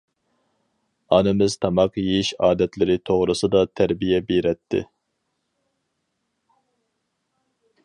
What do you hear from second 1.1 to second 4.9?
ئانىمىز تاماق يېيىش ئادەتلىرى توغرىسىدا تەربىيە بېرەتتى.